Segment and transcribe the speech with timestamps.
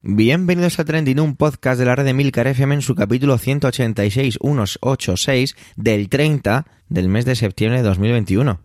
[0.00, 4.38] Bienvenidos a Trending, un podcast de la red de Milcar FM en su capítulo 186,
[4.40, 8.60] 186 del 30 del mes de septiembre de 2021.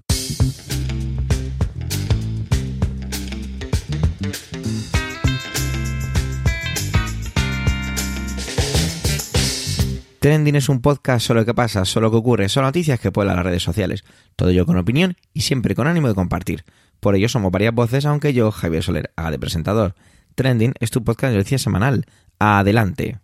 [10.19, 13.45] Trending es un podcast solo que pasa, solo que ocurre, son noticias que pueblan las
[13.45, 14.03] redes sociales.
[14.35, 16.63] Todo ello con opinión y siempre con ánimo de compartir.
[16.99, 19.95] Por ello somos varias voces, aunque yo, Javier Soler, haga de presentador.
[20.35, 22.05] Trending es tu podcast de noticias semanal.
[22.39, 23.19] Adelante.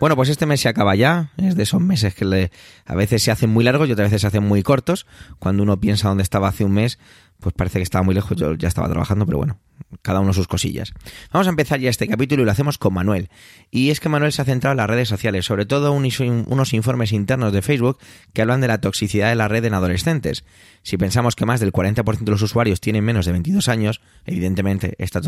[0.00, 1.30] Bueno, pues este mes se acaba ya.
[1.36, 2.50] Es de esos meses que
[2.84, 5.06] a veces se hacen muy largos y otras veces se hacen muy cortos.
[5.38, 6.98] Cuando uno piensa dónde estaba hace un mes,
[7.40, 8.36] pues parece que estaba muy lejos.
[8.36, 9.58] Yo ya estaba trabajando, pero bueno,
[10.02, 10.92] cada uno sus cosillas.
[11.32, 13.28] Vamos a empezar ya este capítulo y lo hacemos con Manuel.
[13.70, 17.12] Y es que Manuel se ha centrado en las redes sociales, sobre todo unos informes
[17.12, 17.98] internos de Facebook
[18.32, 20.44] que hablan de la toxicidad de la red en adolescentes.
[20.82, 24.94] Si pensamos que más del 40% de los usuarios tienen menos de 22 años, evidentemente
[24.98, 25.20] esta,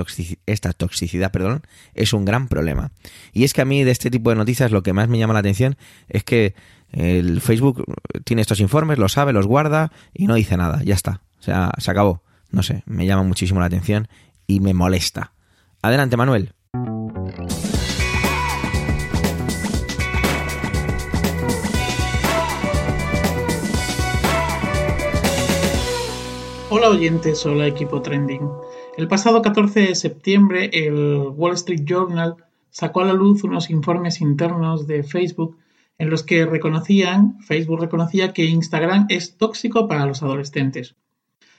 [0.46, 1.62] esta toxicidad perdón,
[1.94, 2.90] es un gran problema.
[3.32, 5.34] Y es que a mí de este tipo de noticias lo que más me llama
[5.34, 5.76] la atención
[6.08, 6.54] es que
[6.92, 7.84] el Facebook
[8.24, 11.22] tiene estos informes, los sabe, los guarda y no dice nada, ya está.
[11.40, 12.22] O sea, se acabó.
[12.50, 14.08] No sé, me llama muchísimo la atención
[14.46, 15.32] y me molesta.
[15.82, 16.52] Adelante, Manuel.
[26.68, 28.50] Hola oyentes, hola equipo trending.
[28.96, 32.36] El pasado 14 de septiembre el Wall Street Journal
[32.70, 35.56] sacó a la luz unos informes internos de Facebook
[35.98, 40.96] en los que reconocían, Facebook reconocía que Instagram es tóxico para los adolescentes.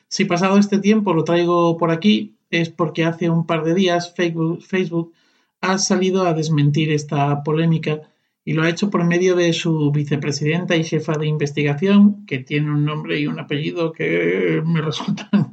[0.08, 4.14] Si pasado este tiempo lo traigo por aquí, es porque hace un par de días
[4.14, 5.14] Facebook,
[5.62, 8.02] ha salido a desmentir esta polémica
[8.46, 12.72] y lo ha hecho por medio de su vicepresidenta y jefa de investigación, que tiene
[12.72, 15.52] un nombre y un apellido que me resultan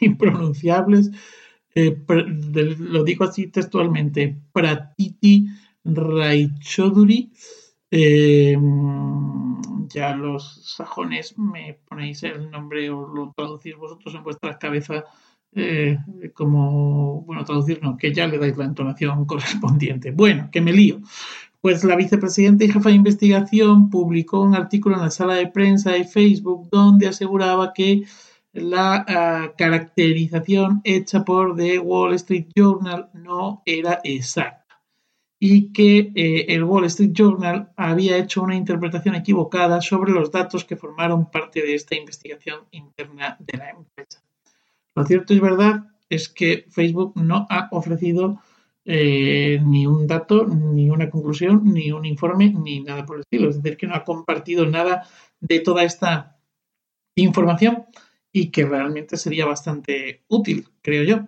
[0.00, 1.10] impronunciables.
[1.74, 2.02] Eh,
[2.78, 5.46] lo digo así textualmente, Pratiti
[5.84, 7.30] Raichoduri.
[7.90, 8.56] Eh,
[9.88, 15.04] ya los sajones me ponéis el nombre o lo traducís vosotros en vuestras cabezas
[15.54, 15.98] eh,
[16.34, 20.10] como, bueno, traducir no, que ya le dais la entonación correspondiente.
[20.10, 21.00] Bueno, que me lío.
[21.60, 25.92] Pues la vicepresidenta y jefa de investigación publicó un artículo en la sala de prensa
[25.92, 28.04] de Facebook donde aseguraba que
[28.52, 34.60] la ah, caracterización hecha por The Wall Street Journal no era exacta
[35.42, 40.66] y que eh, el Wall Street Journal había hecho una interpretación equivocada sobre los datos
[40.66, 44.22] que formaron parte de esta investigación interna de la empresa.
[44.94, 48.40] Lo cierto y verdad es que Facebook no ha ofrecido
[48.84, 53.48] eh, ni un dato, ni una conclusión, ni un informe, ni nada por el estilo.
[53.48, 55.06] Es decir, que no ha compartido nada
[55.40, 56.38] de toda esta
[57.14, 57.86] información
[58.32, 61.26] y que realmente sería bastante útil, creo yo.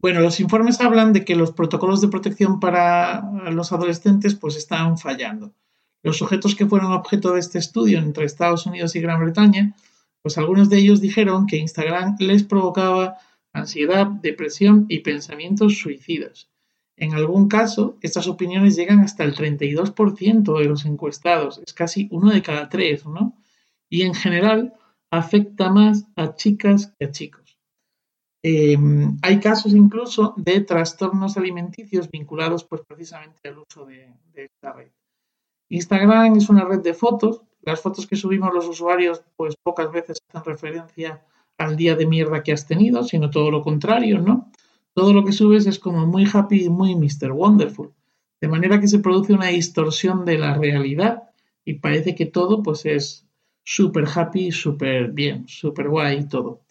[0.00, 4.96] Bueno, los informes hablan de que los protocolos de protección para los adolescentes pues están
[4.96, 5.52] fallando.
[6.02, 9.74] Los sujetos que fueron objeto de este estudio entre Estados Unidos y Gran Bretaña
[10.28, 13.16] pues algunos de ellos dijeron que Instagram les provocaba
[13.54, 16.50] ansiedad, depresión y pensamientos suicidas.
[16.98, 22.30] En algún caso, estas opiniones llegan hasta el 32% de los encuestados, es casi uno
[22.30, 23.38] de cada tres, ¿no?
[23.88, 24.74] Y en general
[25.10, 27.58] afecta más a chicas que a chicos.
[28.42, 34.90] Em, hay casos incluso de trastornos alimenticios vinculados pues precisamente al uso de esta red.
[35.70, 40.18] Instagram es una red de fotos las fotos que subimos los usuarios, pues pocas veces
[40.28, 41.22] hacen referencia
[41.58, 44.50] al día de mierda que has tenido, sino todo lo contrario, ¿no?
[44.94, 47.32] Todo lo que subes es como muy happy y muy Mr.
[47.32, 47.92] Wonderful.
[48.40, 51.24] De manera que se produce una distorsión de la realidad
[51.64, 53.26] y parece que todo pues es
[53.64, 56.62] súper happy, súper bien, súper guay y todo.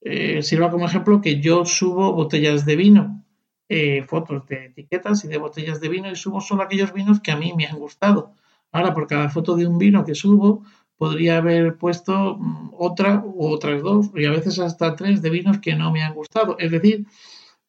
[0.00, 3.24] Eh, sirva como ejemplo que yo subo botellas de vino,
[3.68, 7.30] eh, fotos de etiquetas y de botellas de vino y subo solo aquellos vinos que
[7.30, 8.34] a mí me han gustado
[8.72, 10.64] Ahora, por cada foto de un vino que subo,
[10.96, 15.58] podría haber puesto mm, otra u otras dos, y a veces hasta tres de vinos
[15.58, 16.56] que no me han gustado.
[16.58, 17.06] Es decir,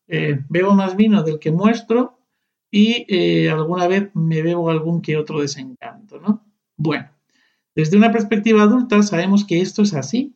[0.08, 2.20] eh, bebo más vino del que muestro
[2.72, 6.46] y eh, alguna vez me bebo algún que otro desencanto, ¿no?
[6.78, 7.10] Bueno,
[7.76, 10.36] desde una perspectiva adulta sabemos que esto es así,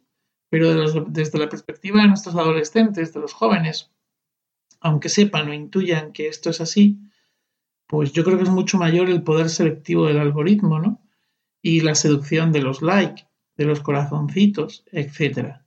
[0.50, 3.92] pero desde la perspectiva de nuestros adolescentes, de los jóvenes,
[4.80, 7.00] aunque sepan o intuyan que esto es así,
[7.88, 11.02] pues yo creo que es mucho mayor el poder selectivo del algoritmo, ¿no?
[11.62, 15.62] Y la seducción de los likes, de los corazoncitos, etc.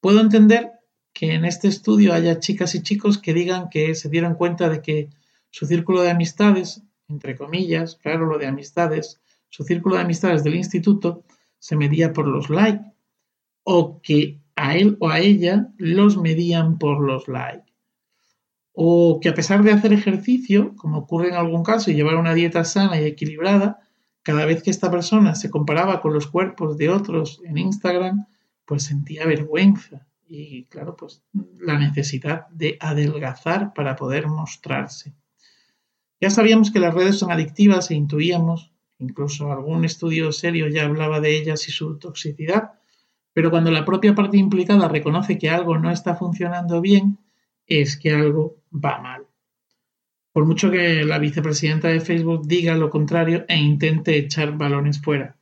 [0.00, 0.72] Puedo entender
[1.12, 4.82] que en este estudio haya chicas y chicos que digan que se dieron cuenta de
[4.82, 5.10] que
[5.50, 10.54] su círculo de amistades, entre comillas, claro, lo de amistades, su círculo de amistades del
[10.54, 11.24] instituto
[11.58, 12.92] se medía por los likes,
[13.64, 17.65] o que a él o a ella los medían por los likes.
[18.78, 22.34] O que a pesar de hacer ejercicio, como ocurre en algún caso, y llevar una
[22.34, 23.80] dieta sana y equilibrada,
[24.22, 28.26] cada vez que esta persona se comparaba con los cuerpos de otros en Instagram,
[28.66, 31.22] pues sentía vergüenza y, claro, pues
[31.58, 35.14] la necesidad de adelgazar para poder mostrarse.
[36.20, 41.20] Ya sabíamos que las redes son adictivas e intuíamos, incluso algún estudio serio ya hablaba
[41.20, 42.72] de ellas y su toxicidad,
[43.32, 47.18] pero cuando la propia parte implicada reconoce que algo no está funcionando bien,
[47.66, 49.26] es que algo va mal.
[50.32, 55.36] Por mucho que la vicepresidenta de Facebook diga lo contrario e intente echar balones fuera.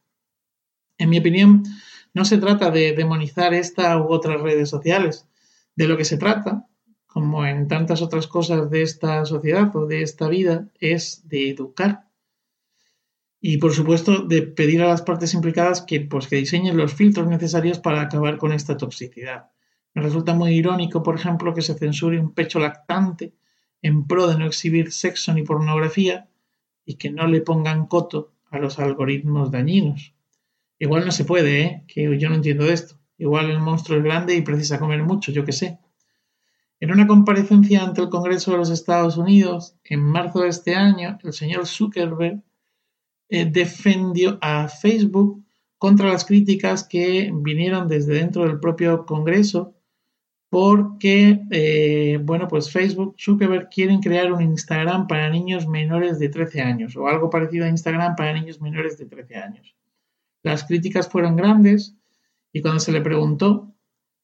[0.99, 1.65] En mi opinión,
[2.13, 5.27] no se trata de demonizar esta u otras redes sociales.
[5.75, 6.69] De lo que se trata,
[7.07, 12.05] como en tantas otras cosas de esta sociedad o de esta vida, es de educar
[13.47, 17.29] y por supuesto de pedir a las partes implicadas que, pues, que diseñen los filtros
[17.29, 19.51] necesarios para acabar con esta toxicidad.
[19.95, 23.33] Me resulta muy irónico, por ejemplo, que se censure un pecho lactante
[23.81, 26.29] en pro de no exhibir sexo ni pornografía
[26.85, 30.15] y que no le pongan coto a los algoritmos dañinos.
[30.79, 31.85] Igual no se puede, ¿eh?
[31.87, 32.99] que yo no entiendo de esto.
[33.19, 35.79] Igual el monstruo es grande y precisa comer mucho, yo qué sé.
[36.81, 41.19] En una comparecencia ante el Congreso de los Estados Unidos, en marzo de este año,
[41.23, 42.43] el señor Zuckerberg
[43.29, 45.45] eh, defendió a Facebook
[45.79, 49.74] contra las críticas que vinieron desde dentro del propio Congreso
[50.55, 56.63] porque, eh, bueno, pues Facebook, Zuckerberg quieren crear un Instagram para niños menores de 13
[56.63, 59.75] años o algo parecido a Instagram para niños menores de 13 años.
[60.45, 61.97] Las críticas fueron grandes
[62.53, 63.75] y cuando se le preguntó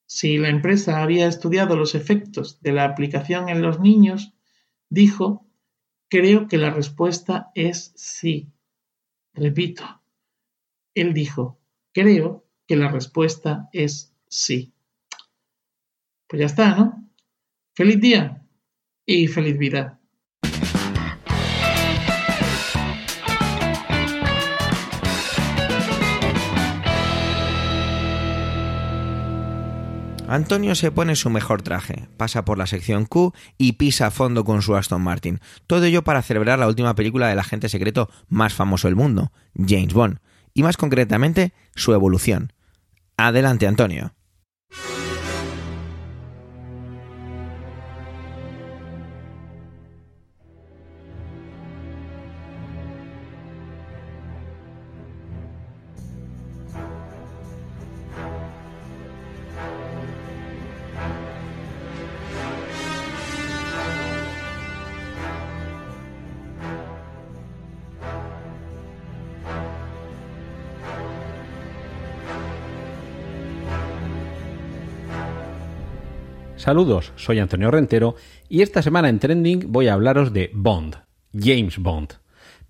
[0.05, 4.33] si la empresa había estudiado los efectos de la aplicación en los niños,
[4.89, 5.45] dijo,
[6.07, 8.53] creo que la respuesta es sí.
[9.33, 9.83] Repito,
[10.95, 11.59] él dijo,
[11.91, 14.73] creo que la respuesta es sí.
[16.31, 17.09] Pues ya está, ¿no?
[17.75, 18.41] Feliz día
[19.05, 19.99] y feliz vida.
[30.29, 34.45] Antonio se pone su mejor traje, pasa por la sección Q y pisa a fondo
[34.45, 35.41] con su Aston Martin.
[35.67, 39.93] Todo ello para celebrar la última película del agente secreto más famoso del mundo, James
[39.93, 40.19] Bond,
[40.53, 42.53] y más concretamente su evolución.
[43.17, 44.13] Adelante, Antonio.
[76.61, 78.13] Saludos, soy Antonio Rentero
[78.47, 80.95] y esta semana en Trending voy a hablaros de Bond,
[81.33, 82.09] James Bond.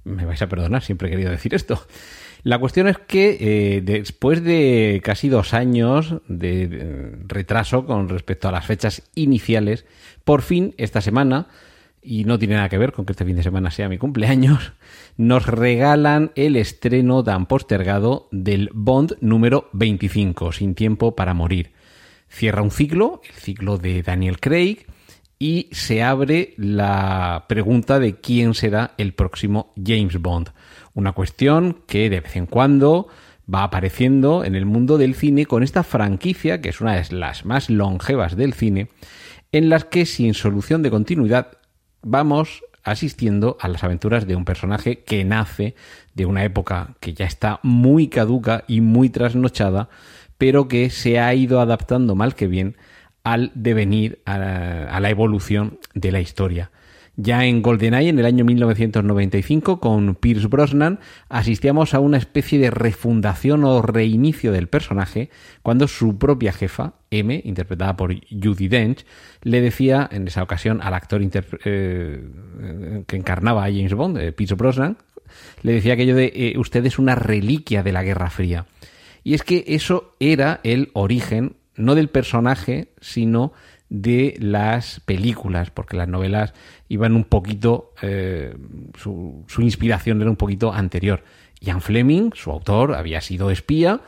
[0.05, 1.77] Me vais a perdonar, siempre he querido decir esto.
[2.43, 8.53] La cuestión es que eh, después de casi dos años de, retraso con respecto a
[8.53, 9.85] las fechas iniciales,
[10.23, 11.47] por fin esta semana,
[12.01, 14.71] y no tiene nada que ver con que este fin de semana sea mi cumpleaños,
[15.17, 21.73] nos regalan el estreno tan postergado del Bond número 25, Sin tiempo para morir
[22.31, 24.85] cierra un ciclo, el ciclo de Daniel Craig,
[25.37, 30.51] y se abre la pregunta de quién será el próximo James Bond.
[30.93, 33.07] Una cuestión que de vez en cuando
[33.53, 37.45] va apareciendo en el mundo del cine con esta franquicia, que es una de las
[37.45, 38.89] más longevas del cine,
[39.51, 41.57] en las que sin solución de continuidad
[42.01, 45.75] vamos asistiendo a las aventuras de un personaje que nace
[46.13, 49.89] de una época que ya está muy caduca y muy trasnochada,
[50.41, 52.75] pero que se ha ido adaptando mal que bien
[53.23, 54.39] al devenir, a
[54.99, 56.71] la, evolución de la historia.
[57.15, 62.71] Ya en GoldenEye, en el año 1995, con Pierce Brosnan, asistíamos a una especie de
[62.71, 65.29] refundación o reinicio del personaje,
[65.61, 69.05] cuando su propia jefa, M, interpretada por Judy Dench,
[69.43, 72.23] le decía en esa ocasión al actor eh,
[73.05, 74.97] que encarnaba a James Bond, eh, Pierce Brosnan,
[75.61, 78.65] le decía aquello de eh, usted es una reliquia de la Guerra Fría.
[79.23, 83.53] Y es que eso era el origen, no del personaje, sino
[83.89, 86.53] de las películas, porque las novelas
[86.87, 88.55] iban un poquito, eh,
[88.97, 91.23] su, su, inspiración era un poquito anterior.
[91.59, 94.01] Ian Fleming, su autor, había sido espía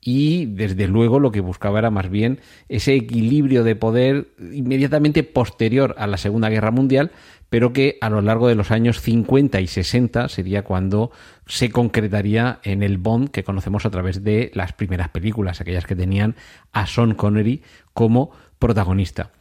[0.00, 5.94] y desde luego lo que buscaba era más bien ese equilibrio de poder inmediatamente posterior
[5.98, 7.10] a la Segunda Guerra Mundial,
[7.50, 11.10] pero que a lo largo de los años 50 y 60 sería cuando
[11.46, 15.96] se concretaría en el Bond que conocemos a través de las primeras películas, aquellas que
[15.96, 16.36] tenían
[16.72, 19.32] a Sean Connery como protagonista.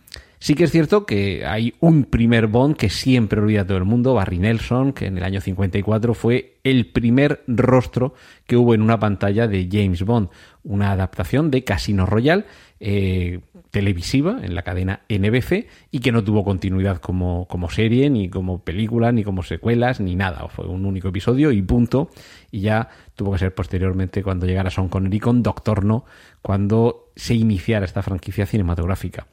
[0.42, 4.14] Sí que es cierto que hay un primer Bond que siempre olvida todo el mundo,
[4.14, 8.14] Barry Nelson, que en el año 54 fue el primer rostro
[8.48, 10.30] que hubo en una pantalla de James Bond,
[10.64, 12.46] una adaptación de Casino Royale
[12.80, 18.30] eh, televisiva en la cadena NBC y que no tuvo continuidad como, como serie, ni
[18.30, 20.48] como película, ni como secuelas, ni nada.
[20.50, 22.10] Fue un único episodio y punto.
[22.52, 26.06] Y ya tuvo que ser posteriormente cuando llegara Sean Connery con Doctor No,
[26.42, 29.28] cuando se iniciara esta franquicia cinematográfica.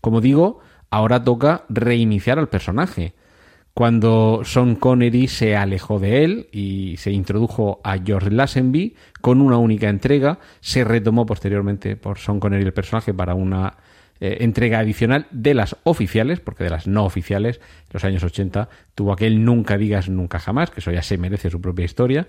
[0.00, 0.60] Como digo,
[0.90, 3.14] ahora toca reiniciar al personaje.
[3.74, 9.58] Cuando Sean Connery se alejó de él y se introdujo a George Lazenby con una
[9.58, 13.78] única entrega, se retomó posteriormente por Sean Connery el personaje para una
[14.20, 18.68] eh, entrega adicional de las oficiales, porque de las no oficiales, en los años 80
[18.94, 22.26] tuvo aquel Nunca digas nunca jamás, que eso ya se merece su propia historia,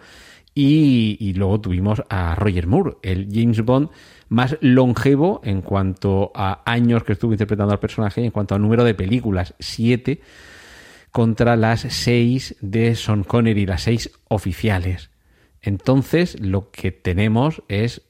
[0.54, 3.90] y, y luego tuvimos a Roger Moore, el James Bond
[4.30, 8.60] más longevo en cuanto a años que estuvo interpretando al personaje y en cuanto a
[8.60, 10.22] número de películas, siete
[11.12, 15.10] contra las seis de Sean Connery, las seis oficiales.
[15.62, 18.02] Entonces, lo que tenemos es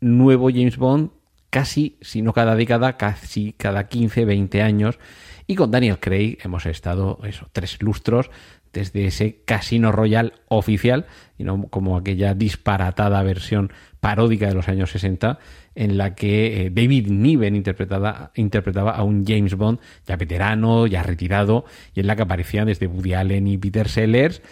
[0.00, 1.10] nuevo James Bond
[1.50, 4.98] casi, si no cada década, casi cada 15, 20 años.
[5.46, 8.30] Y con Daniel Craig hemos estado, eso, tres lustros
[8.72, 11.06] desde ese Casino Royal oficial,
[11.38, 15.38] y no como aquella disparatada versión paródica de los años 60,
[15.74, 21.02] en la que eh, David Niven interpretaba, interpretaba a un James Bond ya veterano, ya
[21.02, 21.64] retirado,
[21.94, 24.42] y en la que aparecían desde Woody Allen y Peter Sellers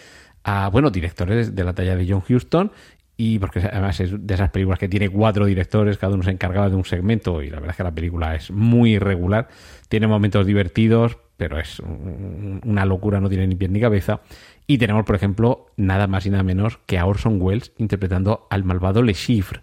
[0.45, 2.73] a, bueno, directores de la talla de John Huston,
[3.17, 6.69] y porque además es de esas películas que tiene cuatro directores, cada uno se encargaba
[6.69, 9.49] de un segmento, y la verdad es que la película es muy irregular,
[9.89, 14.21] tiene momentos divertidos, pero es una locura, no tiene ni pie ni cabeza.
[14.67, 18.63] Y tenemos, por ejemplo, nada más y nada menos que a Orson Welles interpretando al
[18.63, 19.61] malvado Le Chiffre.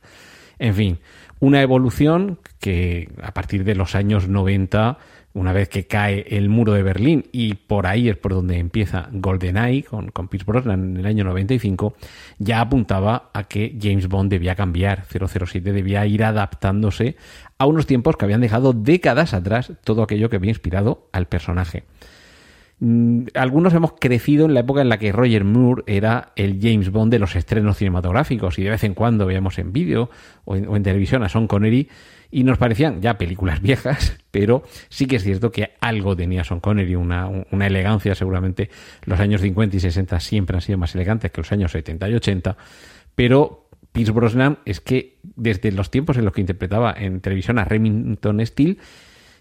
[0.57, 0.99] En fin,
[1.39, 4.97] una evolución que a partir de los años 90,
[5.33, 9.07] una vez que cae el muro de Berlín, y por ahí es por donde empieza
[9.11, 11.93] GoldenEye con, con Pierce Brosnan en el año 95,
[12.39, 17.15] ya apuntaba a que James Bond debía cambiar, 007 debía ir adaptándose
[17.57, 21.83] a unos tiempos que habían dejado décadas atrás todo aquello que había inspirado al personaje.
[22.81, 26.91] Mm, algunos hemos crecido en la época en la que Roger Moore era el James
[26.91, 30.09] Bond de los estrenos cinematográficos y de vez en cuando veíamos en vídeo
[30.45, 31.89] o, en, televisión a Sean Connery
[32.31, 36.61] y nos parecían ya películas viejas, pero sí que es cierto que algo tenía Sean
[36.61, 38.69] Connery, una, elegancia seguramente.
[39.03, 42.13] Los años 50 y 60 siempre han sido más elegantes que los años 70 y
[42.13, 42.55] 80,
[43.13, 47.65] pero Pierce Brosnan es que desde los tiempos en los que interpretaba en televisión a
[47.65, 48.77] Remington Steele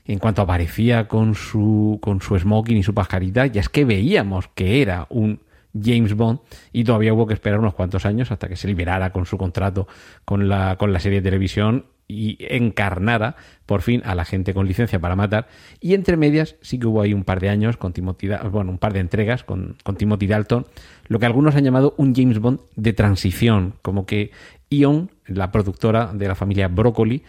[0.09, 4.49] en cuanto aparecía con su, con su smoking y su pajarita, ya es que veíamos
[4.49, 5.41] que era un
[5.81, 6.41] James Bond
[6.73, 9.87] y todavía hubo que esperar unos cuantos años hasta que se liberara con su contrato
[10.25, 13.37] con la, con la serie de televisión y encarnara
[13.67, 15.47] por fin a la gente con licencia para matar.
[15.79, 18.79] Y entre medias sí que hubo ahí un par de años con Timothy, bueno, un
[18.79, 20.67] par de entregas con, con Timothy Dalton,
[21.07, 24.31] lo que algunos han llamado un James Bond de transición, como que
[24.71, 27.25] Ion, la productora de la familia Broccoli,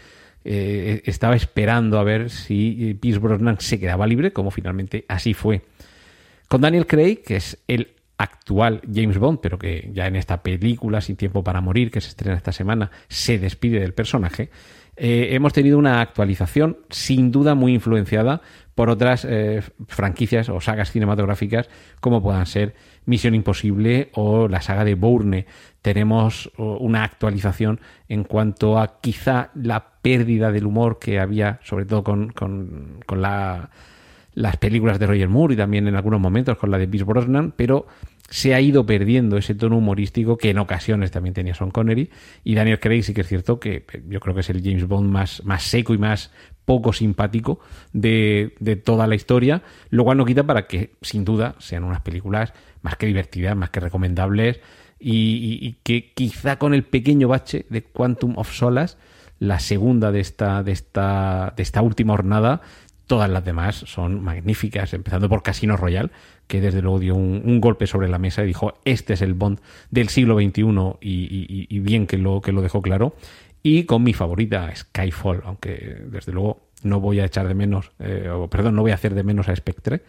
[0.45, 5.61] eh, estaba esperando a ver si Pierce Brosnan se quedaba libre, como finalmente así fue.
[6.47, 11.01] Con Daniel Craig, que es el actual James Bond, pero que ya en esta película,
[11.01, 14.49] Sin Tiempo para Morir, que se estrena esta semana, se despide del personaje,
[14.97, 18.41] eh, hemos tenido una actualización sin duda muy influenciada
[18.75, 21.69] por otras eh, franquicias o sagas cinematográficas
[22.01, 25.45] como puedan ser Misión Imposible o la saga de Bourne.
[25.81, 32.03] Tenemos una actualización en cuanto a quizá la pérdida del humor que había, sobre todo
[32.03, 33.69] con, con, con la
[34.39, 37.53] las películas de Roger Moore y también en algunos momentos con la de Pierce Brosnan,
[37.57, 37.87] pero
[38.29, 42.09] se ha ido perdiendo ese tono humorístico que en ocasiones también tenía Sean Connery.
[42.45, 45.09] Y Daniel Craig sí que es cierto que yo creo que es el James Bond
[45.09, 46.31] más, más seco y más
[46.63, 47.59] poco simpático
[47.91, 51.99] de, de toda la historia, lo cual no quita para que sin duda sean unas
[51.99, 54.61] películas más que divertidas, más que recomendables
[54.99, 58.97] y, que quizá con el pequeño bache de Quantum of Solace
[59.39, 62.61] la segunda de esta, de esta, de esta última jornada
[63.09, 66.11] Todas las demás son magníficas, empezando por Casino Royal,
[66.45, 69.61] que desde luego dio un, golpe sobre la mesa y dijo, este es el Bond
[69.89, 70.61] del siglo XXI
[71.01, 73.15] y, bien que lo, que lo dejó claro.
[73.63, 78.29] Y con mi favorita, Skyfall, aunque desde luego no voy a echar de menos, eh,
[78.51, 80.03] perdón, no voy a hacer de menos a Spectre,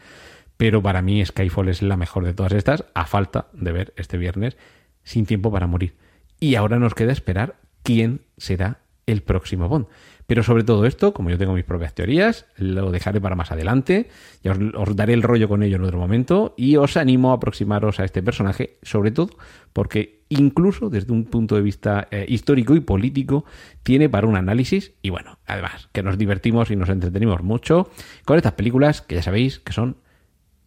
[0.59, 4.19] pero para mí Skyfall es la mejor de todas estas, a falta de ver este
[4.19, 4.59] viernes
[5.04, 5.95] Sin Tiempo para Morir.
[6.38, 9.87] Y ahora nos queda esperar quién será el próximo Bond.
[10.31, 14.09] Pero sobre todo esto, como yo tengo mis propias teorías, lo dejaré para más adelante.
[14.45, 16.55] Ya os, daré el rollo con ello en otro momento.
[16.57, 19.31] Y os animo a aproximaros a este personaje, sobre todo
[19.73, 23.45] porque incluso desde un punto de vista eh, histórico y político,
[23.83, 24.93] tiene para un análisis.
[25.03, 27.91] Y bueno, además, que nos divertimos y nos entretenimos mucho
[28.25, 29.97] con estas películas que ya sabéis que son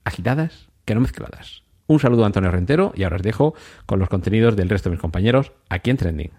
[0.04, 1.64] agitadas, que no mezcladas.
[1.88, 3.54] Un saludo a Antonio Rentero y ahora os dejo
[3.86, 6.32] con los contenidos del resto de mis compañeros aquí en Trending.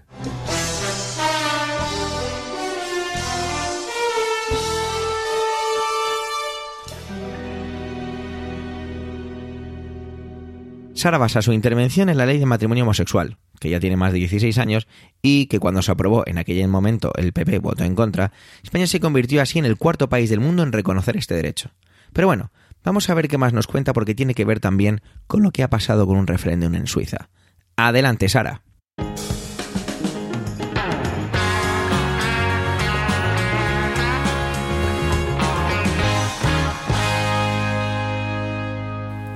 [10.94, 14.20] Sara basa su intervención en la ley de matrimonio homosexual, que ya tiene más de
[14.20, 14.86] 16 años
[15.22, 18.32] y que cuando se aprobó en aquel momento el PP votó en contra,
[18.62, 21.70] España se convirtió así en el cuarto país del mundo en reconocer este derecho.
[22.12, 22.52] Pero bueno,
[22.84, 25.64] vamos a ver qué más nos cuenta porque tiene que ver también con lo que
[25.64, 27.28] ha pasado con un referéndum en Suiza.
[27.76, 28.62] Adelante, Sara.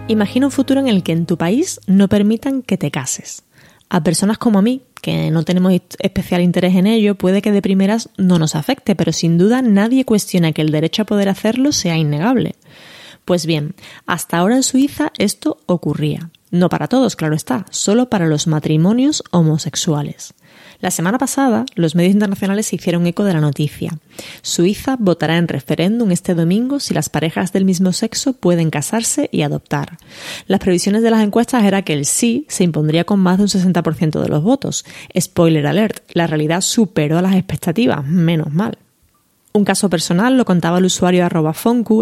[0.09, 3.43] Imagina un futuro en el que en tu país no permitan que te cases.
[3.91, 7.61] A personas como a mí, que no tenemos especial interés en ello, puede que de
[7.61, 11.73] primeras no nos afecte, pero sin duda nadie cuestiona que el derecho a poder hacerlo
[11.73, 12.55] sea innegable.
[13.27, 13.75] Pues bien,
[14.07, 16.31] hasta ahora en Suiza esto ocurría.
[16.51, 20.33] No para todos, claro está, solo para los matrimonios homosexuales.
[20.81, 23.99] La semana pasada, los medios internacionales se hicieron eco de la noticia.
[24.43, 29.43] Suiza votará en referéndum este domingo si las parejas del mismo sexo pueden casarse y
[29.43, 29.99] adoptar.
[30.47, 33.49] Las previsiones de las encuestas era que el sí se impondría con más de un
[33.49, 34.85] 60% de los votos.
[35.19, 38.79] Spoiler alert, la realidad superó a las expectativas, menos mal.
[39.59, 41.53] Un caso personal lo contaba el usuario arroba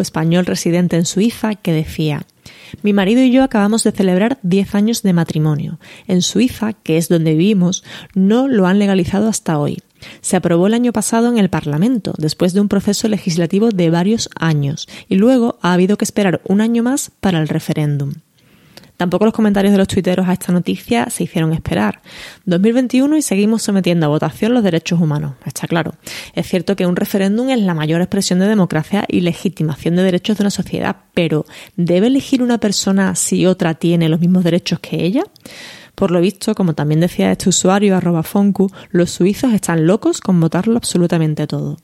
[0.02, 2.26] español residente en Suiza, que decía
[2.82, 5.78] mi marido y yo acabamos de celebrar 10 años de matrimonio.
[6.06, 7.82] En Suiza, que es donde vivimos,
[8.14, 9.78] no lo han legalizado hasta hoy.
[10.20, 14.28] Se aprobó el año pasado en el Parlamento, después de un proceso legislativo de varios
[14.38, 18.12] años, y luego ha habido que esperar un año más para el referéndum.
[18.96, 22.00] Tampoco los comentarios de los tuiteros a esta noticia se hicieron esperar.
[22.44, 25.94] 2021 y seguimos sometiendo a votación los derechos humanos, está claro.
[26.34, 30.38] Es cierto que un referéndum es la mayor expresión de democracia y legitimación de derechos
[30.38, 31.44] de una sociedad, pero
[31.76, 35.24] ¿debe elegir una persona si otra tiene los mismos derechos que ella?
[35.94, 40.38] Por lo visto, como también decía este usuario, arroba Fonku, los suizos están locos con
[40.40, 41.78] votarlo absolutamente todo.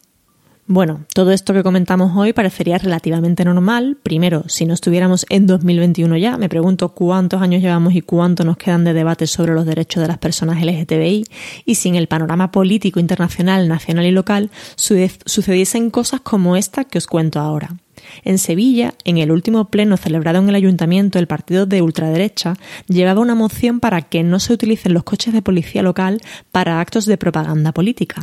[0.67, 3.99] Bueno, todo esto que comentamos hoy parecería relativamente normal.
[4.01, 8.57] Primero, si no estuviéramos en 2021 ya, me pregunto cuántos años llevamos y cuánto nos
[8.57, 11.27] quedan de debate sobre los derechos de las personas LGTBI
[11.67, 16.99] y si en el panorama político internacional, nacional y local sucediesen cosas como esta que
[16.99, 17.71] os cuento ahora.
[18.25, 22.55] En Sevilla, en el último pleno celebrado en el ayuntamiento, el partido de ultraderecha
[22.89, 27.07] llevaba una moción para que no se utilicen los coches de policía local para actos
[27.07, 28.23] de propaganda política.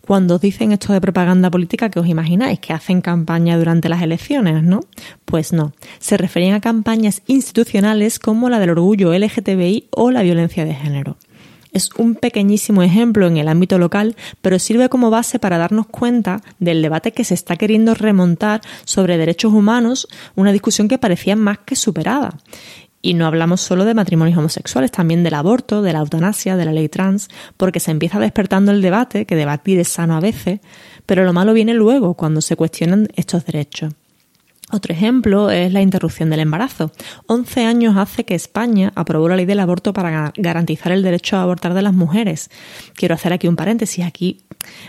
[0.00, 2.60] Cuando os dicen esto de propaganda política, ¿qué os imagináis?
[2.60, 4.80] ¿Que hacen campaña durante las elecciones, no?
[5.24, 5.72] Pues no.
[5.98, 11.16] Se referían a campañas institucionales como la del orgullo LGTBI o la violencia de género.
[11.78, 16.42] Es un pequeñísimo ejemplo en el ámbito local, pero sirve como base para darnos cuenta
[16.58, 21.58] del debate que se está queriendo remontar sobre derechos humanos, una discusión que parecía más
[21.58, 22.36] que superada.
[23.00, 26.72] Y no hablamos solo de matrimonios homosexuales, también del aborto, de la eutanasia, de la
[26.72, 30.58] ley trans, porque se empieza despertando el debate, que debatir es sano a veces,
[31.06, 33.94] pero lo malo viene luego, cuando se cuestionan estos derechos.
[34.70, 36.92] Otro ejemplo es la interrupción del embarazo.
[37.26, 41.42] Once años hace que España aprobó la ley del aborto para garantizar el derecho a
[41.42, 42.50] abortar de las mujeres.
[42.94, 44.42] Quiero hacer aquí un paréntesis aquí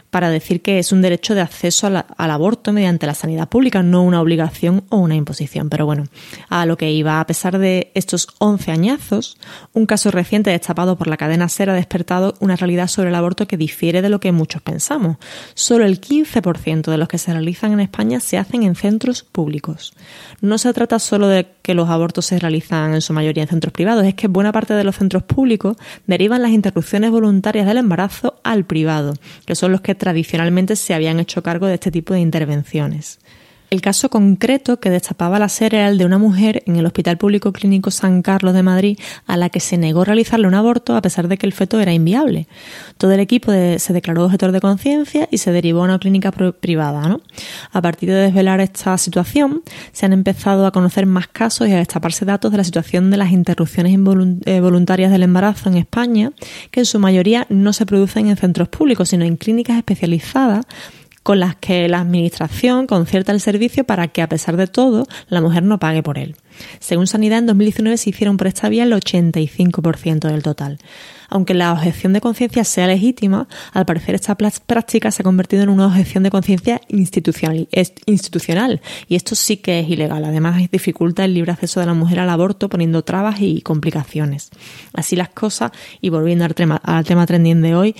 [0.09, 4.03] para decir que es un derecho de acceso al aborto mediante la sanidad pública, no
[4.03, 5.69] una obligación o una imposición.
[5.69, 6.05] Pero bueno,
[6.49, 9.37] a lo que iba, a pesar de estos once añazos,
[9.73, 13.47] un caso reciente destapado por la cadena SER ha despertado una realidad sobre el aborto
[13.47, 15.17] que difiere de lo que muchos pensamos.
[15.53, 19.68] Solo el 15% de los que se realizan en España se hacen en centros públicos.
[20.41, 23.73] No se trata solo de que los abortos se realizan en su mayoría en centros
[23.73, 25.77] privados, es que buena parte de los centros públicos
[26.07, 29.13] derivan las interrupciones voluntarias del embarazo al privado,
[29.45, 33.19] que son los que tradicionalmente se habían hecho cargo de este tipo de intervenciones.
[33.69, 37.19] El caso concreto que destapaba la serie era el de una mujer en el Hospital
[37.19, 41.01] Público Clínico San Carlos de Madrid a la que se negó realizarle un aborto a
[41.03, 42.47] pesar de que el feto era inviable.
[42.97, 47.07] Todo el equipo se declaró objetor de conciencia y se derivó a una clínica privada.
[47.07, 47.21] ¿no?
[47.71, 51.77] A partir de desvelar esta situación, se han empezado a conocer más casos y a
[51.77, 56.31] destaparse datos de la situación de las interrupciones eh, voluntarias del embarazo en España,
[56.71, 60.65] que en su mayoría no se producen en centros públicos, sino en clínicas especializadas
[61.29, 65.41] con las que la Administración concierta el servicio para que, a pesar de todo, la
[65.41, 66.35] mujer no pague por él.
[66.79, 70.79] Según Sanidad, en 2019 se hicieron por esta vía el 85% del total.
[71.29, 75.69] Aunque la objeción de conciencia sea legítima, al parecer esta práctica se ha convertido en
[75.69, 80.25] una objeción de conciencia institucional, y esto sí que es ilegal.
[80.25, 84.49] Además, dificulta el libre acceso de la mujer al aborto poniendo trabas y complicaciones.
[84.93, 87.95] Así las cosas, y volviendo al tema, al tema trending de hoy,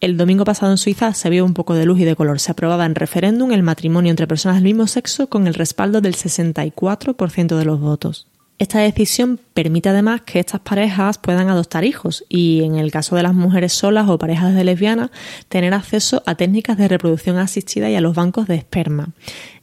[0.00, 2.38] el domingo pasado en Suiza se vio un poco de luz y de color.
[2.38, 6.14] Se aprobaba en referéndum el matrimonio entre personas del mismo sexo con el respaldo del
[6.14, 8.28] 64% de los votos.
[8.58, 13.22] Esta decisión permite además que estas parejas puedan adoptar hijos y, en el caso de
[13.22, 15.10] las mujeres solas o parejas de lesbianas,
[15.48, 19.10] tener acceso a técnicas de reproducción asistida y a los bancos de esperma.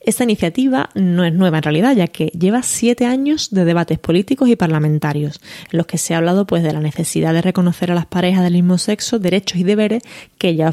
[0.05, 4.49] Esta iniciativa no es nueva en realidad, ya que lleva siete años de debates políticos
[4.49, 5.41] y parlamentarios,
[5.71, 8.43] en los que se ha hablado pues, de la necesidad de reconocer a las parejas
[8.43, 10.03] del mismo sexo derechos y deberes
[10.37, 10.71] que ya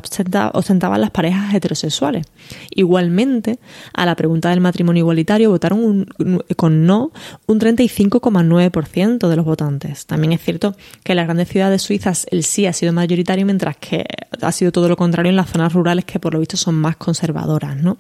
[0.53, 2.27] ostentaban las parejas heterosexuales.
[2.75, 3.59] Igualmente,
[3.95, 6.07] a la pregunta del matrimonio igualitario votaron
[6.57, 7.11] con no
[7.47, 10.05] un 35,9% de los votantes.
[10.05, 13.79] También es cierto que en las grandes ciudades suizas el sí ha sido mayoritario, mientras
[13.79, 14.05] que
[14.43, 16.97] ha sido todo lo contrario en las zonas rurales que por lo visto son más
[16.97, 17.77] conservadoras.
[17.77, 17.97] ¿no?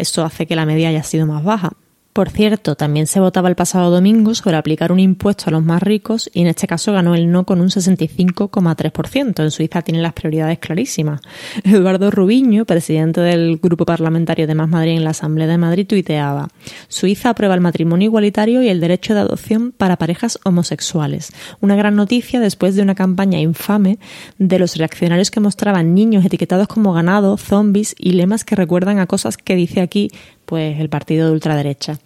[0.00, 1.72] Esto hace que la media haya sido más baja.
[2.12, 5.80] Por cierto, también se votaba el pasado domingo sobre aplicar un impuesto a los más
[5.80, 9.42] ricos y en este caso ganó el no con un 65,3%.
[9.44, 11.20] En Suiza tienen las prioridades clarísimas.
[11.64, 16.48] Eduardo Rubiño, presidente del Grupo Parlamentario de Más Madrid en la Asamblea de Madrid, tuiteaba
[16.88, 21.32] Suiza aprueba el matrimonio igualitario y el derecho de adopción para parejas homosexuales.
[21.60, 24.00] Una gran noticia después de una campaña infame
[24.38, 29.06] de los reaccionarios que mostraban niños etiquetados como ganado, zombies y lemas que recuerdan a
[29.06, 30.10] cosas que dice aquí
[30.50, 31.96] pues el partido de ultraderecha.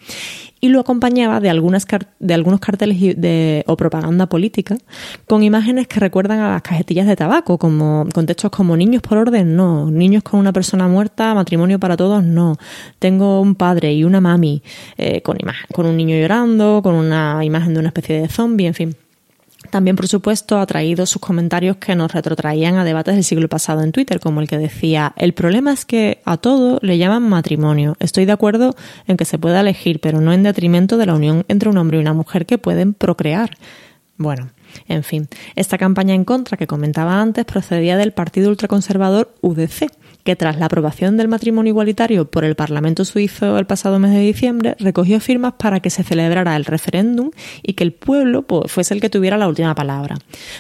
[0.60, 1.86] Y lo acompañaba de, algunas
[2.20, 4.76] de algunos carteles de, o propaganda política
[5.26, 9.16] con imágenes que recuerdan a las cajetillas de tabaco, como con textos como niños por
[9.16, 12.58] orden, no, niños con una persona muerta, matrimonio para todos, no,
[12.98, 14.62] tengo un padre y una mami,
[14.98, 15.38] eh, con,
[15.72, 19.03] con un niño llorando, con una imagen de una especie de zombie, en fin.
[19.70, 23.82] También, por supuesto, ha traído sus comentarios que nos retrotraían a debates del siglo pasado
[23.82, 27.96] en Twitter, como el que decía, el problema es que a todo le llaman matrimonio.
[27.98, 31.44] Estoy de acuerdo en que se pueda elegir, pero no en detrimento de la unión
[31.48, 33.50] entre un hombre y una mujer que pueden procrear.
[34.16, 34.50] Bueno,
[34.86, 39.90] en fin, esta campaña en contra que comentaba antes procedía del partido ultraconservador UDC,
[40.24, 44.20] que tras la aprobación del matrimonio igualitario por el Parlamento suizo el pasado mes de
[44.20, 47.30] diciembre, recogió firmas para que se celebrara el referéndum
[47.62, 50.16] y que el pueblo pues, fuese el que tuviera la última palabra.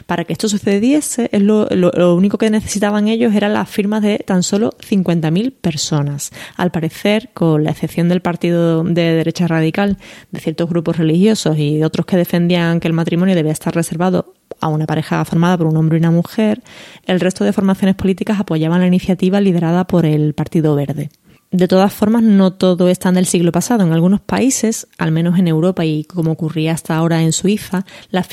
[0.06, 4.42] Para que esto sucediese, lo, lo, único que necesitaban ellos eran las firmas de tan
[4.42, 6.30] solo 50.000 personas.
[6.56, 9.96] Al parecer, con la excepción del partido de derecha radical,
[10.30, 14.68] de ciertos grupos religiosos y otros que defendían que el matrimonio debía estar reservado a
[14.68, 16.62] una pareja formada por un hombre y una mujer,
[17.06, 21.10] el resto de formaciones políticas apoyaban la iniciativa liderada por el Partido Verde.
[21.54, 23.84] De todas formas, no todo está en el siglo pasado.
[23.84, 27.86] En algunos países, al menos en Europa y como ocurría hasta ahora en Suiza,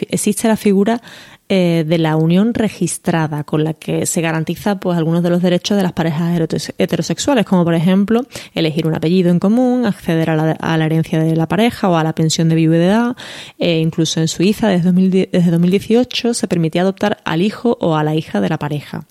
[0.09, 1.03] existe la figura
[1.47, 5.77] eh, de la unión registrada, con la que se garantiza pues, algunos de los derechos
[5.77, 6.35] de las parejas
[6.79, 11.47] heterosexuales, como por ejemplo elegir un apellido en común, acceder a la, herencia de la
[11.47, 13.15] pareja o a la pensión de viudedad.
[13.59, 18.15] E incluso en Suiza, desde, desde 2018, se permitía adoptar al hijo o a la
[18.15, 19.05] hija de la pareja.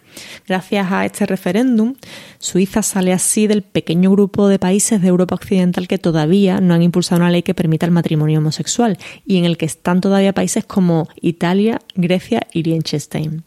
[0.47, 1.95] Gracias a este referéndum,
[2.39, 6.83] Suiza sale así del pequeño grupo de países de Europa Occidental que todavía no han
[6.83, 10.65] impulsado una ley que permita el matrimonio homosexual y en el que están todavía países
[10.65, 13.45] como Italia, Grecia y Liechtenstein.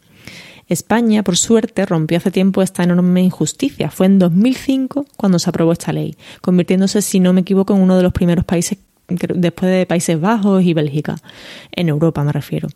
[0.68, 3.90] España, por suerte, rompió hace tiempo esta enorme injusticia.
[3.90, 7.96] Fue en 2005 cuando se aprobó esta ley, convirtiéndose, si no me equivoco, en uno
[7.96, 11.16] de los primeros países después de Países Bajos y Bélgica,
[11.72, 12.68] en Europa me refiero.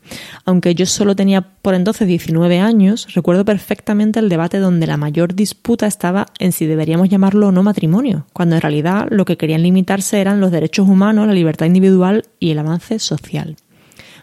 [0.44, 5.34] Aunque yo solo tenía por entonces 19 años, recuerdo perfectamente el debate donde la mayor
[5.34, 9.62] disputa estaba en si deberíamos llamarlo o no matrimonio, cuando en realidad lo que querían
[9.62, 13.56] limitarse eran los derechos humanos, la libertad individual y el avance social.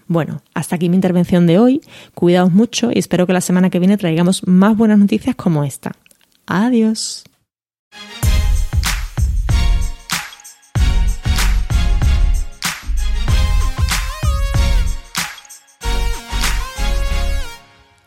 [0.07, 1.81] Bueno, hasta aquí mi intervención de hoy.
[2.13, 5.93] Cuidaos mucho y espero que la semana que viene traigamos más buenas noticias como esta.
[6.45, 7.23] Adiós.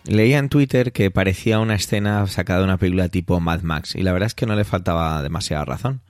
[0.08, 4.00] Leía en Twitter que parecía una escena sacada de una película tipo Mad Max y
[4.00, 6.00] la verdad es que no le faltaba demasiada razón.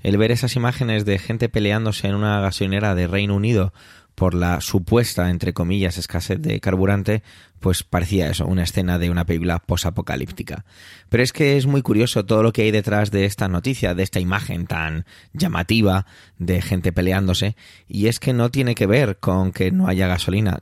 [0.00, 3.74] El ver esas imágenes de gente peleándose en una gasolinera de Reino Unido
[4.14, 7.22] por la supuesta, entre comillas, escasez de carburante,
[7.60, 10.64] pues parecía eso, una escena de una película posapocalíptica.
[11.08, 14.02] Pero es que es muy curioso todo lo que hay detrás de esta noticia, de
[14.02, 16.06] esta imagen tan llamativa
[16.38, 17.56] de gente peleándose,
[17.88, 20.58] y es que no tiene que ver con que no haya gasolina.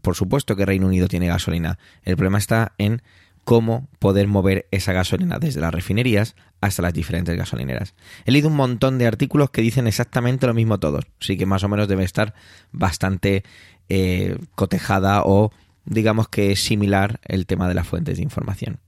[0.00, 1.78] por supuesto que Reino Unido tiene gasolina.
[2.02, 3.02] El problema está en
[3.46, 7.94] cómo poder mover esa gasolina desde las refinerías hasta las diferentes gasolineras.
[8.24, 11.62] He leído un montón de artículos que dicen exactamente lo mismo todos, así que más
[11.62, 12.34] o menos debe estar
[12.72, 13.44] bastante
[13.88, 15.52] eh, cotejada o
[15.84, 18.80] digamos que es similar el tema de las fuentes de información.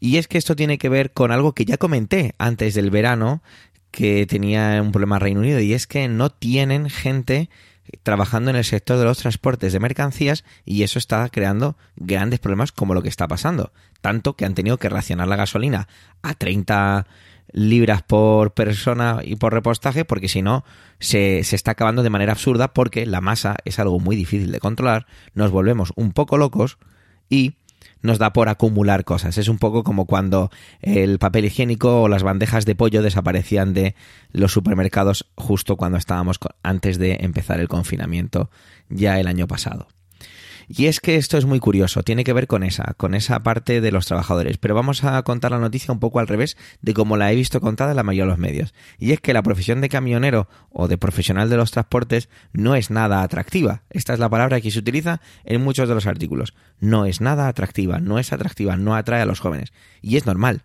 [0.00, 3.42] Y es que esto tiene que ver con algo que ya comenté antes del verano,
[3.90, 7.48] que tenía un problema Reino Unido, y es que no tienen gente
[8.02, 12.72] trabajando en el sector de los transportes de mercancías y eso está creando grandes problemas
[12.72, 13.72] como lo que está pasando.
[14.00, 15.88] Tanto que han tenido que racionar la gasolina
[16.22, 17.06] a 30
[17.52, 20.64] libras por persona y por repostaje porque si no
[20.98, 24.60] se, se está acabando de manera absurda porque la masa es algo muy difícil de
[24.60, 26.78] controlar, nos volvemos un poco locos
[27.28, 27.54] y
[28.04, 29.38] nos da por acumular cosas.
[29.38, 30.50] Es un poco como cuando
[30.82, 33.94] el papel higiénico o las bandejas de pollo desaparecían de
[34.30, 38.50] los supermercados justo cuando estábamos antes de empezar el confinamiento
[38.90, 39.88] ya el año pasado.
[40.68, 43.80] Y es que esto es muy curioso, tiene que ver con esa, con esa parte
[43.80, 44.58] de los trabajadores.
[44.58, 47.60] Pero vamos a contar la noticia un poco al revés de como la he visto
[47.60, 48.74] contada en la mayoría de los medios.
[48.98, 52.90] Y es que la profesión de camionero o de profesional de los transportes no es
[52.90, 53.82] nada atractiva.
[53.90, 56.54] Esta es la palabra que se utiliza en muchos de los artículos.
[56.80, 59.72] No es nada atractiva, no es atractiva, no atrae a los jóvenes.
[60.02, 60.62] Y es normal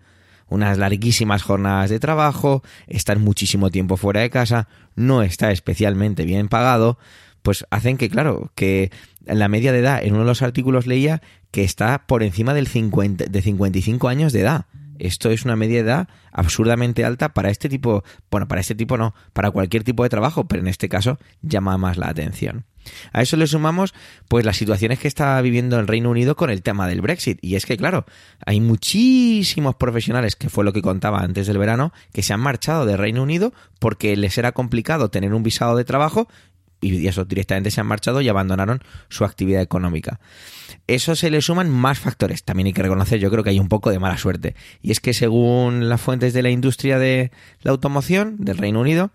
[0.50, 6.48] unas larguísimas jornadas de trabajo, estar muchísimo tiempo fuera de casa, no está especialmente bien
[6.50, 6.98] pagado,
[7.42, 8.92] pues hacen que, claro, que
[9.26, 11.22] la media de edad, en uno de los artículos leía
[11.52, 14.66] que está por encima del 50, de 55 años de edad.
[15.00, 18.98] Esto es una media de edad absurdamente alta para este tipo, bueno, para este tipo
[18.98, 22.66] no, para cualquier tipo de trabajo, pero en este caso llama más la atención.
[23.14, 23.94] A eso le sumamos
[24.28, 27.40] pues las situaciones que está viviendo el Reino Unido con el tema del Brexit.
[27.42, 28.06] Y es que, claro,
[28.46, 32.86] hay muchísimos profesionales, que fue lo que contaba antes del verano, que se han marchado
[32.86, 36.28] del Reino Unido porque les era complicado tener un visado de trabajo
[36.82, 40.20] y eso directamente se han marchado y abandonaron su actividad económica.
[40.88, 42.44] Eso se le suman más factores.
[42.44, 44.56] También hay que reconocer, yo creo que hay un poco de mala suerte.
[44.82, 49.12] Y es que según las fuentes de la industria de la automoción del Reino Unido,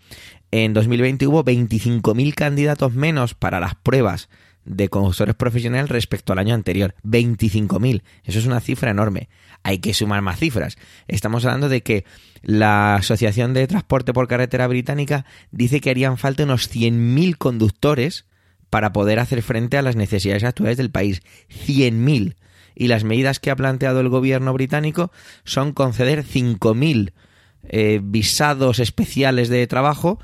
[0.50, 4.28] en 2020 hubo 25.000 candidatos menos para las pruebas
[4.64, 6.94] de conductores profesionales respecto al año anterior.
[7.04, 8.02] 25.000.
[8.24, 9.28] Eso es una cifra enorme.
[9.62, 10.76] Hay que sumar más cifras.
[11.08, 12.04] Estamos hablando de que
[12.42, 18.26] la Asociación de Transporte por Carretera Británica dice que harían falta unos 100.000 conductores
[18.70, 21.22] para poder hacer frente a las necesidades actuales del país.
[21.66, 22.36] 100.000.
[22.74, 25.12] Y las medidas que ha planteado el gobierno británico
[25.44, 27.12] son conceder 5.000
[27.68, 30.18] eh, visados especiales de trabajo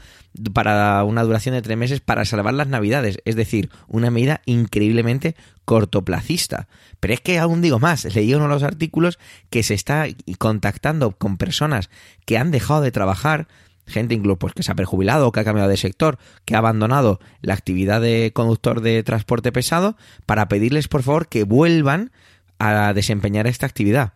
[0.52, 3.18] para una duración de tres meses para salvar las navidades.
[3.24, 6.68] Es decir, una medida increíblemente cortoplacista.
[7.00, 9.18] Pero es que aún digo más, leí uno de los artículos
[9.50, 10.06] que se está
[10.38, 11.90] contactando con personas
[12.24, 13.48] que han dejado de trabajar,
[13.86, 17.20] gente incluso pues, que se ha perjubilado, que ha cambiado de sector, que ha abandonado
[17.40, 22.12] la actividad de conductor de transporte pesado, para pedirles por favor que vuelvan
[22.58, 24.12] a desempeñar esta actividad.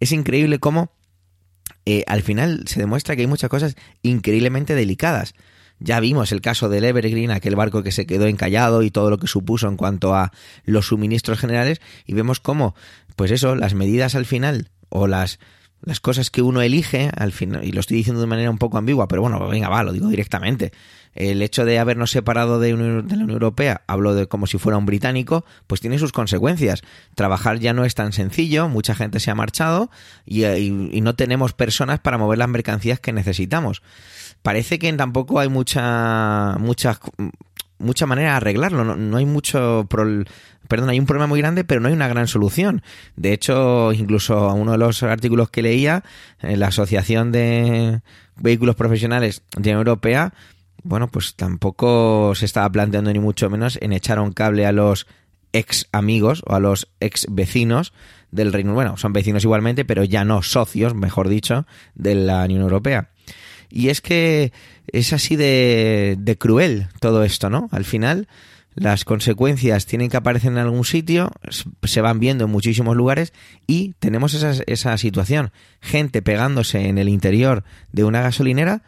[0.00, 0.90] Es increíble cómo
[1.86, 5.34] eh, al final se demuestra que hay muchas cosas increíblemente delicadas.
[5.78, 9.18] Ya vimos el caso del Evergreen, aquel barco que se quedó encallado y todo lo
[9.18, 10.32] que supuso en cuanto a
[10.64, 12.74] los suministros generales, y vemos cómo,
[13.14, 15.38] pues eso, las medidas al final, o las,
[15.86, 18.76] las cosas que uno elige, al final, y lo estoy diciendo de manera un poco
[18.76, 20.72] ambigua, pero bueno, venga, va, lo digo directamente.
[21.14, 24.76] El hecho de habernos separado de, de, la Unión Europea, hablo de como si fuera
[24.76, 26.82] un británico, pues tiene sus consecuencias.
[27.14, 29.88] Trabajar ya no es tan sencillo, mucha gente se ha marchado
[30.26, 33.80] y, y no tenemos personas para mover las mercancías que necesitamos
[34.42, 37.00] parece que tampoco hay mucha mucha
[37.78, 40.24] mucha manera de arreglarlo no, no hay mucho pro,
[40.68, 42.82] perdón hay un problema muy grande pero no hay una gran solución.
[43.16, 46.04] De hecho incluso uno de los artículos que leía
[46.40, 48.00] en la asociación de
[48.36, 50.34] vehículos profesionales de la Europea
[50.82, 55.06] bueno pues tampoco se estaba planteando ni mucho menos en echar un cable a los
[55.52, 57.92] ex amigos o a los ex vecinos
[58.30, 62.62] del Reino bueno son vecinos igualmente pero ya no socios mejor dicho de la Unión
[62.62, 63.10] Europea.
[63.68, 64.52] Y es que
[64.92, 67.68] es así de, de cruel todo esto, ¿no?
[67.72, 68.28] Al final,
[68.76, 71.32] las consecuencias tienen que aparecer en algún sitio,
[71.82, 73.32] se van viendo en muchísimos lugares
[73.66, 75.50] y tenemos esa, esa situación.
[75.80, 78.82] Gente pegándose en el interior de una gasolinera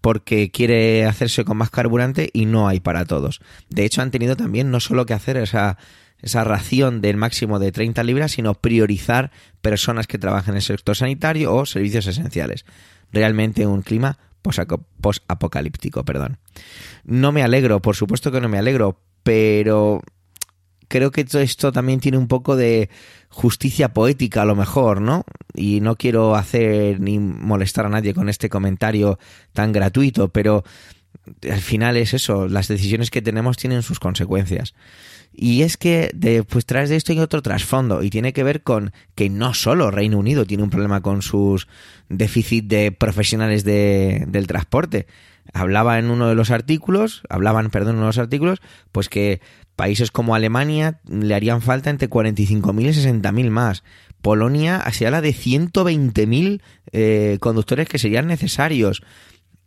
[0.00, 3.40] porque quiere hacerse con más carburante y no hay para todos.
[3.68, 5.76] De hecho, han tenido también no solo que hacer esa,
[6.20, 9.30] esa ración del máximo de 30 libras, sino priorizar
[9.60, 12.64] personas que trabajan en el sector sanitario o servicios esenciales.
[13.12, 16.38] Realmente un clima post-apocalíptico, perdón.
[17.04, 20.02] No me alegro, por supuesto que no me alegro, pero
[20.86, 22.88] creo que todo esto también tiene un poco de
[23.28, 25.24] justicia poética a lo mejor, ¿no?
[25.52, 29.18] Y no quiero hacer ni molestar a nadie con este comentario
[29.52, 30.62] tan gratuito, pero
[31.50, 34.74] al final es eso, las decisiones que tenemos tienen sus consecuencias.
[35.36, 38.92] Y es que pues tras de esto hay otro trasfondo y tiene que ver con
[39.16, 41.66] que no solo Reino Unido tiene un problema con sus
[42.08, 45.08] déficit de profesionales de, del transporte.
[45.52, 48.60] Hablaba en uno de los artículos, hablaban, perdón, en uno de los artículos,
[48.92, 49.40] pues que
[49.76, 53.84] países como Alemania le harían falta entre 45.000 y 60.000 más.
[54.22, 59.02] Polonia hacia la de 120.000 eh, conductores que serían necesarios.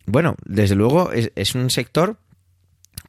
[0.06, 2.18] Bueno, desde luego es, es un sector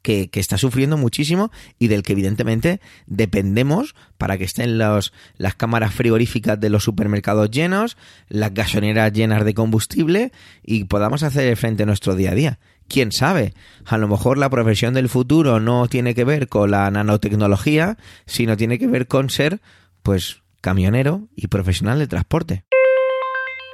[0.09, 5.93] que, está sufriendo muchísimo y del que evidentemente dependemos para que estén los, las cámaras
[5.93, 10.33] frigoríficas de los supermercados llenos, las gasolineras llenas de combustible
[10.65, 12.59] y podamos hacer frente a nuestro día a día.
[12.89, 13.53] ¿Quién sabe?
[13.85, 18.57] A lo mejor la profesión del futuro no tiene que ver con la nanotecnología, sino
[18.57, 19.61] tiene que ver con ser,
[20.03, 22.65] pues, camionero y profesional de transporte.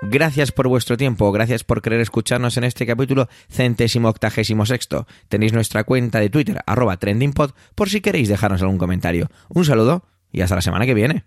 [0.07, 5.07] Gracias por vuestro tiempo, gracias por querer escucharnos en este capítulo centésimo octagésimo sexto.
[5.29, 9.29] Tenéis nuestra cuenta de Twitter, arroba trendingpod, por si queréis dejarnos algún comentario.
[9.49, 11.25] Un saludo y hasta la semana que viene.